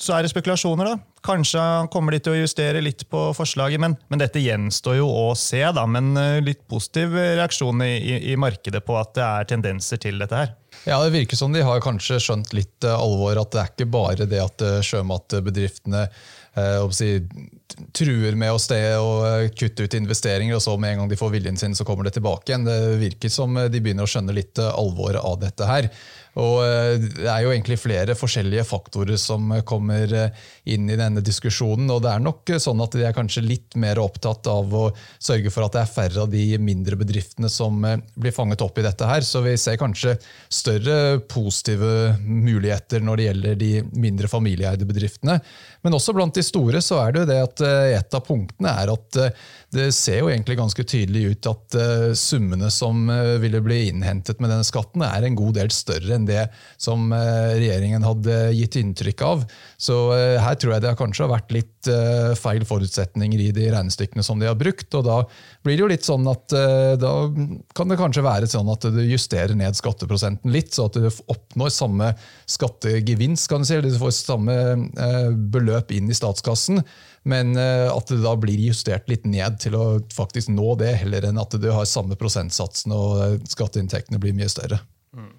[0.02, 0.98] så er det spekulasjoner, da.
[1.22, 1.60] Kanskje
[1.92, 5.60] kommer de til å justere litt på forslaget, men, men dette gjenstår jo å se.
[5.74, 10.18] da, Men litt positiv reaksjon i, i, i, markedet på at det er tendenser til
[10.22, 10.54] dette her.
[10.88, 14.26] Ja, Det virker som de har kanskje skjønt litt alvor, at det er ikke bare
[14.26, 16.24] det at sjømatbedriftene eh,
[16.92, 17.12] si,
[17.96, 21.20] truer med å stede og eh, kutte ut investeringer, og så med en gang de
[21.20, 22.66] får viljen sin, så kommer det tilbake igjen.
[22.68, 25.88] Det virker som de begynner å skjønne litt eh, alvoret av dette her.
[26.40, 30.14] Og eh, Det er jo egentlig flere forskjellige faktorer som kommer
[30.64, 31.90] inn i denne diskusjonen.
[31.92, 34.86] og Det er nok sånn at de er kanskje litt mer opptatt av å
[35.18, 38.86] sørge for at det er færre av de mindre bedriftene som blir fanget opp i
[38.86, 39.08] dette.
[39.08, 40.16] her, Så vi ser kanskje
[40.48, 45.40] større positive muligheter når det gjelder de mindre familieeide bedriftene.
[45.82, 47.62] Men også blant de store så er det jo det at
[47.98, 49.18] et av punktene er at
[49.72, 53.08] det ser jo egentlig ganske tydelig ut at uh, summene som
[53.42, 56.44] ville bli innhentet med denne skatten, er en god del større enn det
[56.80, 59.46] som regjeringen hadde gitt inntrykk av.
[59.80, 61.90] Så her tror jeg det kanskje har vært litt
[62.38, 64.86] feil forutsetninger i de regnestykkene som de har brukt.
[64.94, 65.18] og Da
[65.62, 66.52] blir det jo litt sånn at
[66.98, 67.12] da
[67.76, 71.70] kan det kanskje være sånn at du justerer ned skatteprosenten litt, så at du oppnår
[71.70, 72.08] samme
[72.50, 74.56] skattegevinst, kan du si, eller du får samme
[75.54, 76.82] beløp inn i statskassen.
[77.22, 81.28] Men eh, at det da blir justert litt ned til å faktisk nå det, heller
[81.28, 84.80] enn at du har samme prosentsatsen og eh, skatteinntektene blir mye større.
[85.14, 85.30] Mm.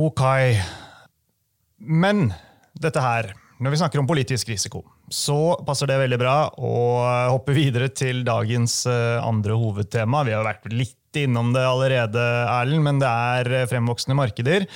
[0.00, 0.24] Ok.
[1.76, 2.30] Men
[2.80, 6.74] dette her, når vi snakker om politisk risiko, så passer det veldig bra å
[7.34, 10.24] hoppe videre til dagens eh, andre hovedtema.
[10.24, 14.68] Vi har vært litt innom det allerede, Erlend, men det er fremvoksende markeder.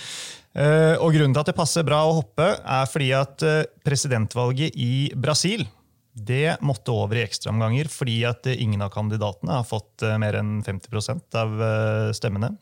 [0.55, 4.77] Eh, og Grunnen til at det passer bra å hoppe, er fordi at eh, presidentvalget
[4.79, 5.67] i Brasil
[6.15, 10.61] det måtte over i ekstraomganger fordi at eh, ingen av kandidatene har fått mer enn
[10.63, 11.57] 50% av
[12.15, 12.53] stemmene.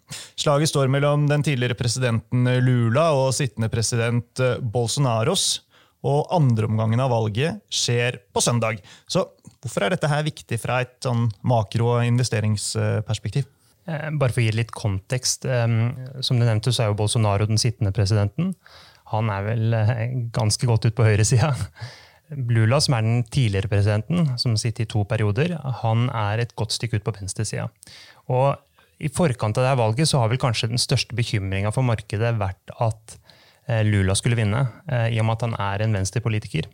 [0.40, 4.40] Slaget står mellom den tidligere presidenten Lula og sittende president
[4.72, 5.66] Bolsonaros.
[6.08, 8.80] Og andreomgangen av valget skjer på søndag.
[9.06, 9.24] Så
[9.62, 13.46] hvorfor er dette her viktig fra et sånn makro- og investeringsperspektiv?
[13.86, 15.46] Eh, bare for å gi litt kontekst.
[15.46, 18.56] Som du nevnte, så er jo Bolsonaro den sittende presidenten.
[19.12, 21.52] Han er vel eh, ganske godt ut på høyresida.
[22.32, 26.72] Lula, som er den tidligere presidenten, som sitter i to perioder, han er et godt
[26.72, 27.68] stykke ut på venstresida.
[28.32, 28.54] Og
[29.02, 32.32] I forkant av det her valget så har vel kanskje den største bekymringa for markedet
[32.40, 33.21] vært at eh,
[33.86, 34.66] Lula skulle vinne,
[35.10, 36.68] i og med at han er en venstrepolitiker.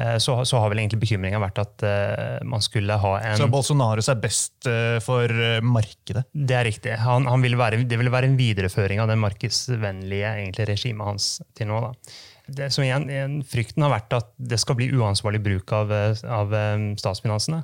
[0.00, 3.48] Eh, så, så, har vel egentlig bekymringa vært at uh, man skulle ha en Så
[3.50, 5.32] Bolsonaro er best uh, for
[5.66, 6.24] markedet?
[6.32, 6.94] Det er riktig.
[7.02, 11.32] Han, han vil være, det vil være en videreføring av det markedsvennlige egentlig, regimet hans
[11.58, 11.80] til nå.
[11.88, 12.14] Da.
[12.50, 15.92] Det, igjen, Frykten har vært at det skal bli uansvarlig bruk av,
[16.26, 16.54] av
[16.98, 17.60] statsfinansene.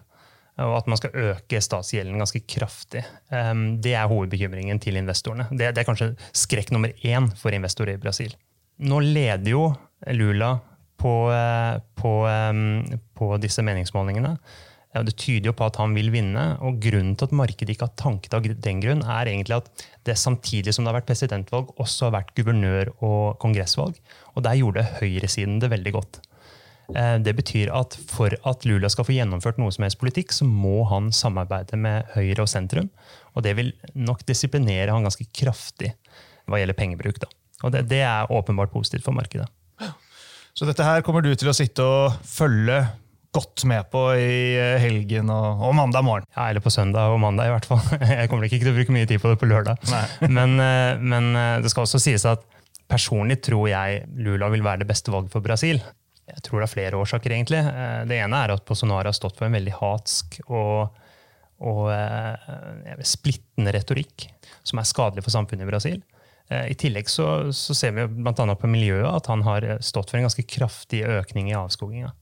[0.62, 3.02] og at man skal øke statsgjelden ganske kraftig.
[3.34, 5.48] Um, det er hovedbekymringen til investorene.
[5.50, 8.36] Det, det, er kanskje skrekk nummer én for investorer i Brasil.
[8.76, 9.66] Nå leder jo
[10.12, 10.58] Lula
[11.00, 12.12] på, eh, på,
[13.16, 14.36] på disse meningsmålingene.
[15.04, 16.44] Det tyder jo på at han vil vinne.
[16.64, 20.16] og Grunnen til at markedet ikke har tanket av den grunn, er egentlig at det
[20.20, 23.98] samtidig som det har vært presidentvalg, også har vært guvernør- og kongressvalg.
[24.34, 26.20] Og der gjorde høyresiden det veldig godt.
[26.94, 30.46] Eh, det betyr at for at Lula skal få gjennomført noe som helst politikk, så
[30.46, 32.90] må han samarbeide med Høyre og sentrum.
[33.34, 35.92] Og det vil nok disiplinere han ganske kraftig
[36.46, 37.18] hva gjelder pengebruk.
[37.20, 37.28] Da.
[37.64, 39.48] Og det, det er åpenbart positivt for markedet.
[40.56, 42.80] Så dette her kommer du til å sitte og følge
[43.36, 46.28] godt med på i eh, helgen og, og, mandag morgen.
[46.32, 47.82] Ja, Eller på søndag og mandag, i hvert fall.
[48.20, 49.82] Jeg kommer ikke til å bruke mye tid på det på lørdag.
[50.38, 52.46] Men, eh, men, det skal også sies at
[52.86, 55.80] personlig tror jeg Lula vil være det beste valget for Brasil.
[56.26, 57.60] Jeg tror det er flere årsaker, egentlig.
[57.62, 60.96] Eh, det ene er at Bolsonaro har stått for en veldig hatsk og,
[61.62, 64.26] og eh, splittende retorikk
[64.66, 66.00] som er skadelig for samfunnet i Brasil.
[66.48, 68.46] Eh, I tillegg så, så ser vi bl.a.
[68.54, 72.12] på miljøet at han har stått for en ganske kraftig økning i avskoginga.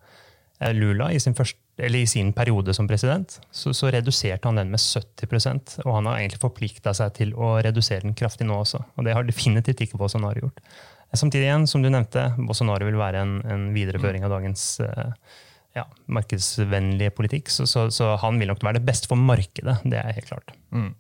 [0.73, 4.81] Lula, i sin, første, i sin, periode som president, så, så, reduserte han den med
[4.81, 8.81] 70% Og han har egentlig forplikta seg til å redusere den kraftig nå også.
[8.95, 10.63] Og det har definitivt ikke Bolsonaro gjort.
[11.13, 14.65] Samtidig igjen, som du nevnte, Bolsonaro vil være en, en videreføring av dagens
[15.75, 17.51] ja, markedsvennlige politikk.
[17.53, 19.81] Så, så, så, han vil nok være det beste for markedet.
[19.85, 20.55] Det er helt klart.
[20.75, 20.93] Mm.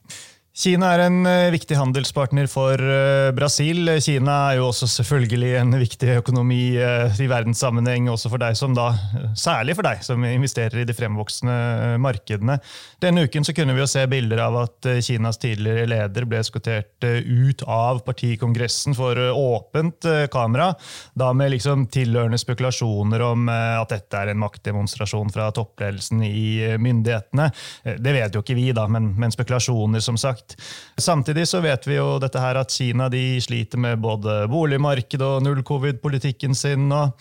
[0.54, 3.88] Kina er en eh, viktig handelspartner for eh, Brasil.
[3.98, 8.76] Kina er jo også selvfølgelig en viktig økonomi eh, i verdenssammenheng, også for deg som
[8.76, 8.92] da,
[9.34, 12.60] særlig for deg som investerer i de fremvoksende markedene.
[13.02, 17.02] Denne uken så kunne vi jo se bilder av at Kinas tidligere leder ble eskortert
[17.02, 20.70] ut av partikongressen for åpent kamera,
[21.18, 27.50] da med liksom tilhørende spekulasjoner om at dette er en maktdemonstrasjon fra toppledelsen i myndighetene.
[27.98, 30.60] Det vet jo ikke vi, da, men, men spekulasjoner, som sagt sagt.
[30.96, 35.42] Samtidig så vet vi jo dette her at Kina de sliter med både boligmarked og
[35.42, 36.90] null-covid-politikken sin.
[36.92, 37.12] Og,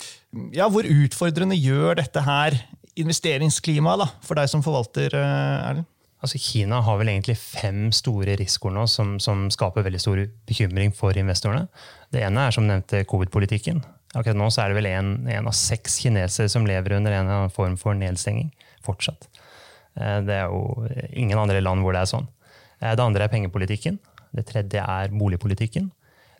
[0.54, 2.54] ja, hvor utfordrende gjør dette her
[2.96, 5.86] investeringsklimaet for deg som forvalter, eh, Erlend?
[6.24, 10.94] Altså, Kina har vel egentlig fem store risikoer nå som, som, skaper veldig stor bekymring
[10.96, 11.68] for investorene.
[12.14, 13.82] Det ene er som nevnte covid-politikken.
[14.16, 17.98] Akkurat nå er det vel en, av seks kinesere som lever under en form for
[17.98, 18.54] nedstenging
[18.86, 19.28] fortsatt.
[20.00, 22.30] Eh, det er jo ingen andre land hvor det er sånn.
[22.84, 24.00] Eh, det andre er pengepolitikken.
[24.34, 25.90] Det tredje er boligpolitikken.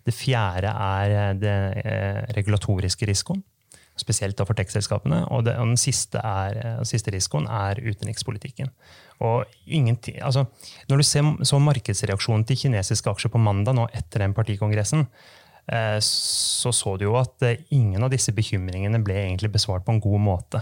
[0.04, 3.42] Det fjerde er eh, den eh, regulatoriske risikoen,
[4.00, 5.22] spesielt for tech-selskapene.
[5.32, 8.72] Og, den siste, er, den siste, risikoen er utenrikspolitikken.
[9.24, 9.46] Og
[10.20, 10.44] altså,
[10.90, 15.06] når du ser så markedsreaksjonen til kinesiske aksjer på mandag nå etter den partikongressen,
[16.04, 17.40] så så du jo at
[17.72, 20.60] ingen av disse bekymringene ble egentlig besvart på en god måte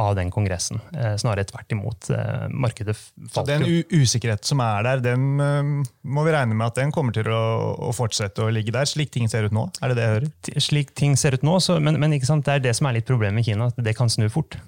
[0.00, 0.80] av den kongressen.
[0.96, 2.08] Eh, snarere tvert imot.
[2.10, 3.34] Eh, markedet falt.
[3.34, 5.70] Så Den usikkerheten som er der, den eh,
[6.02, 9.30] må vi regne med at den kommer til å, fortsette å ligge der, slik ting
[9.30, 9.68] ser ut nå?
[9.80, 10.60] Er det det jeg hører?
[10.66, 13.38] Slik ting ser ut nå, så, men, men det er det som er litt problemet
[13.38, 14.58] med Kina, at det kan snu fort.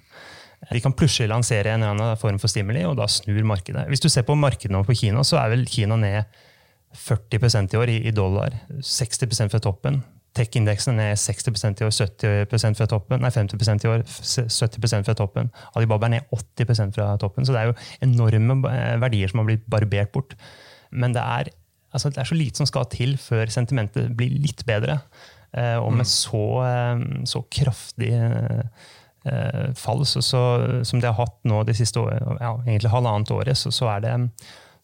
[0.70, 3.88] De kan plutselig lansere en eller annen form for stimuli, og da snur markedet.
[3.90, 6.38] Hvis du ser på markedet nå på Kina, så er vel Kina ned
[6.96, 8.54] 40% i år i dollar.
[8.78, 10.00] 60% fra toppen.
[10.36, 13.22] Tech-indeksen er 60% i år, 70% fra toppen.
[13.22, 15.48] Nei, 50% i år, 70% fra toppen.
[15.78, 17.46] Alibaba er ned 80% fra toppen.
[17.46, 20.36] Så det er jo enorme eh, verdier som har blitt barbert bort.
[20.92, 21.50] Men det er,
[21.92, 25.00] altså, det er så lite som skal til før sentimentet blir litt bedre.
[25.56, 26.12] Eh, og med mm.
[26.12, 28.12] så, eh, så kraftig
[29.74, 30.40] fall så, så,
[30.86, 34.04] som det har hatt nå de siste år, ja, egentlig halvannet året, så, så er
[34.04, 34.12] det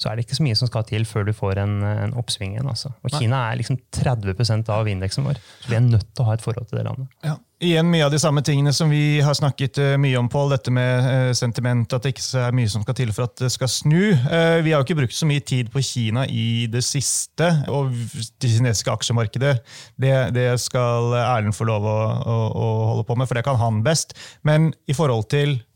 [0.03, 2.57] så er det ikke så mye som skal til før du får en, en oppsving
[2.57, 2.69] igjen.
[2.69, 2.91] Altså.
[3.07, 6.37] Og Kina er liksom 30 av indeksen vår, så vi er nødt til å ha
[6.37, 7.09] et forhold til det landet.
[7.27, 7.39] Ja.
[7.63, 10.51] Igjen mye av de samme tingene som vi har snakket uh, mye om, Pål.
[10.51, 13.53] Dette med uh, sentiment, at det ikke er mye som skal til for at det
[13.55, 14.01] skal snu.
[14.03, 17.53] Vi har jo ikke brukt så mye tid på Kina i det siste.
[17.71, 17.95] Og
[18.43, 19.55] det kinesiske aksjemarkedet,
[20.03, 23.61] det, det skal Erlend få lov å, å, å holde på med, for det kan
[23.63, 24.17] han best.
[24.43, 25.72] Men i forhold til Eh,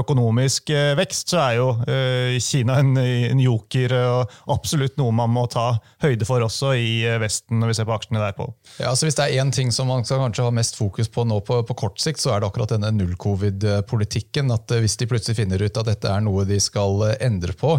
[0.00, 5.32] økonomisk eh, vekst, så er jo eh, Kina en, en, joker og absolutt noe man
[5.32, 8.36] må ta høyde for også i Vesten, når vi ser på aksjene der.
[8.36, 8.48] på.
[8.78, 11.24] Ja, altså Hvis det er én ting som man skal kanskje ha mest fokus på
[11.28, 14.52] nå på, på kort sikt, så er det akkurat denne null-covid-politikken.
[14.54, 17.78] at Hvis de plutselig finner ut at dette er noe de skal endre på,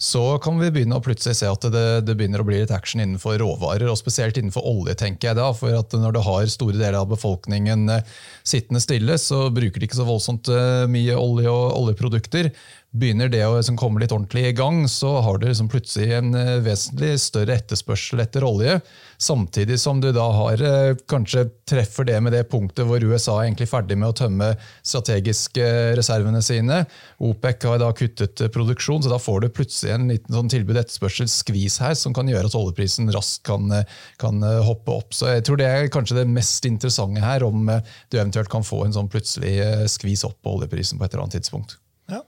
[0.00, 3.02] så kan vi begynne å plutselig se at det, det, begynner å bli litt action
[3.02, 4.94] innenfor råvarer, og spesielt innenfor olje.
[4.96, 8.06] tenker jeg da, for at Når du har store deler av befolkningen eh,
[8.40, 12.48] sittende stille, så bruker de ikke så voldsomt eh, mye olje og oljeprodukter.
[12.90, 16.34] Begynner det å liksom komme litt ordentlig i gang, så har du liksom plutselig en
[16.34, 18.80] eh, vesentlig større etterspørsel etter olje.
[19.20, 23.46] Samtidig som du da har eh, kanskje treffer det med det punktet hvor USA er
[23.46, 24.48] egentlig ferdig med å tømme
[24.82, 26.80] strategiske reservene sine.
[27.22, 31.94] OPEC har da kuttet produksjon, så da får du plutselig en liten sånn tilbud-etterspørsel-skvis her
[31.98, 33.70] som kan gjøre at oljeprisen raskt kan,
[34.18, 35.14] kan, hoppe opp.
[35.14, 38.82] Så jeg tror det er kanskje det mest interessante her, om du eventuelt kan få
[38.86, 39.54] en sånn plutselig
[39.92, 41.78] skvis opp på oljeprisen på et eller annet tidspunkt.
[42.10, 42.20] Ja.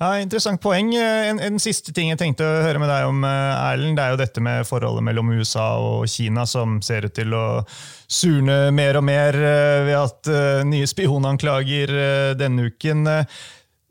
[0.00, 0.10] ja.
[0.22, 0.92] Interessant poeng.
[0.98, 4.14] En, en, siste ting jeg tenkte å høre med deg om, eh, Erlend, det er
[4.14, 7.46] jo dette med forholdet mellom USA og Kina, som ser ut til å
[8.08, 10.32] surne mer og mer eh, ved at
[10.68, 11.94] nye spionanklager
[12.38, 13.06] denne uken.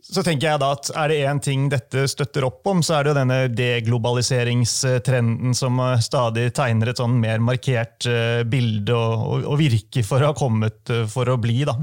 [0.07, 3.03] Så tenker jeg da at Er det én ting dette støtter opp om, så er
[3.03, 9.25] det jo denne deglobaliseringstrenden som eh, stadig tegner et sånn mer markert eh, bilde og,
[9.27, 11.59] og, og virker for å ha kommet eh, for å bli.
[11.67, 11.75] Da.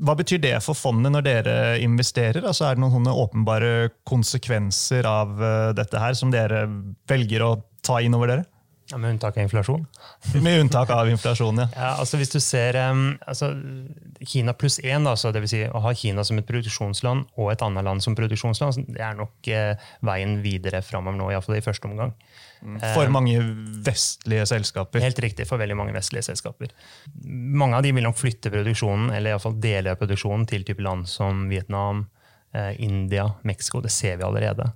[0.00, 2.46] Hva betyr det for fondet når dere investerer?
[2.46, 5.36] Altså, er det noen åpenbare konsekvenser av
[5.76, 6.64] dette her som dere
[7.08, 8.46] velger å ta inn over dere?
[8.90, 9.86] Ja, Med unntak av inflasjon?
[10.42, 11.66] Med unntak av inflasjon, ja.
[11.76, 13.50] ja altså hvis du ser um, altså,
[14.22, 15.50] Kina pluss én, altså, dvs.
[15.50, 19.18] Si å ha Kina som et produksjonsland og et annet land som produksjonsland, det er
[19.18, 22.14] nok uh, veien videre framover nå, iallfall i første omgang.
[22.62, 22.78] Mm.
[22.94, 23.42] For mange
[23.86, 25.02] vestlige selskaper?
[25.02, 26.70] Helt riktig, for veldig mange vestlige selskaper.
[27.26, 31.10] Mange av de vil nok flytte produksjonen, eller iallfall deler av produksjonen til type land
[31.10, 32.06] som Vietnam,
[32.54, 33.82] uh, India, Mexico.
[33.82, 34.70] Det ser vi allerede.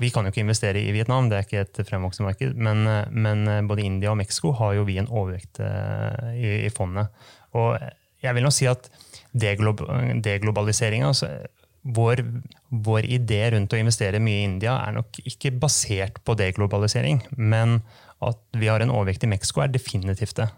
[0.00, 3.46] Vi kan jo ikke investere i Vietnam, det er ikke et fremvoksende marked, men, men,
[3.68, 7.12] både India og Mexico har jo vi en overvekt eh, i, i fondet.
[7.58, 7.76] Og
[8.22, 8.88] jeg vil nå si at
[9.36, 11.28] deglobaliseringa altså,
[11.82, 12.22] vår,
[12.68, 17.80] vår, idé rundt å investere mye i India er nok ikke basert på deglobalisering, men
[18.20, 20.48] at vi har en overvekt i Mexico, er definitivt det.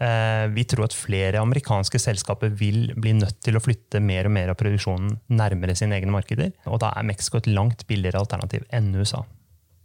[0.00, 4.34] Eh, vi tror at flere amerikanske selskaper vil bli nødt til å flytte mer og
[4.34, 6.50] mer av produksjonen nærmere sine egne markeder.
[6.66, 9.22] Og da er Mexico et langt billigere alternativ enn USA.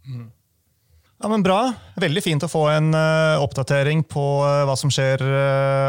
[0.08, 0.26] Mm.
[1.18, 1.58] Ja, men Bra.
[1.98, 5.22] Veldig fint å få en uh, oppdatering på uh, hva som skjer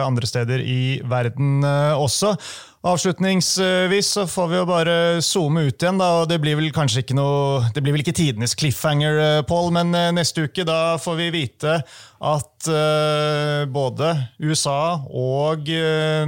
[0.02, 2.34] andre steder i verden også.
[2.80, 4.94] Avslutningsvis så får vi jo bare
[5.26, 5.98] zoome ut igjen.
[6.00, 9.68] da, og Det blir vel kanskje ikke noe, det blir vel ikke tidenes cliffhanger, Paul,
[9.76, 11.82] men neste uke da får vi vite
[12.20, 12.70] at
[13.72, 15.68] både USA og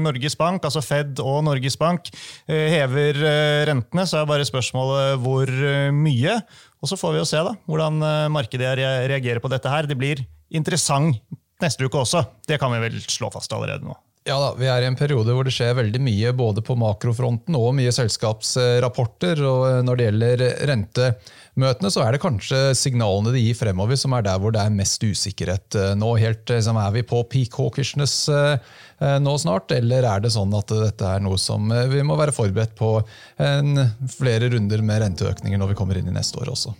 [0.03, 2.11] Norges Bank, altså Fed og Norges Bank,
[2.47, 3.23] hever
[3.71, 4.03] rentene.
[4.07, 5.51] Så er bare spørsmålet hvor
[5.95, 6.35] mye.
[6.81, 8.73] Og Så får vi jo se da, hvordan eh, markedet
[9.11, 9.69] reagerer på dette.
[9.69, 9.85] her.
[9.85, 11.21] Det blir interessant
[11.61, 12.25] neste uke også.
[12.47, 13.93] Det kan vi vel slå fast allerede nå.
[14.29, 17.55] Ja da, Vi er i en periode hvor det skjer veldig mye både på makrofronten
[17.57, 19.41] og mye selskapsrapporter.
[19.41, 24.13] og eh, Når det gjelder rentemøtene, så er det kanskje signalene de gir fremover som
[24.13, 25.73] er der hvor det er mest usikkerhet.
[25.73, 28.13] Eh, nå helt, liksom, Er vi på peak hawkishness
[29.01, 32.75] nå snart, eller er det sånn at dette er noe som vi må være forberedt
[32.77, 32.91] på
[33.41, 36.75] en, flere runder med renteøkninger når vi kommer inn i neste år også?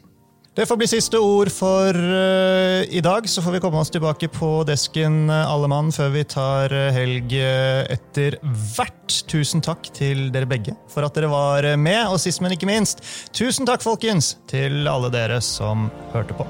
[0.52, 3.30] Det får bli siste ord for uh, i dag.
[3.30, 6.90] Så får vi komme oss tilbake på desken uh, alle mann før vi tar uh,
[6.92, 8.36] helg etter
[8.76, 9.22] hvert.
[9.32, 12.02] Tusen takk til dere begge for at dere var med.
[12.12, 13.00] Og sist, men ikke minst,
[13.32, 16.50] tusen takk, folkens, til alle dere som hørte på.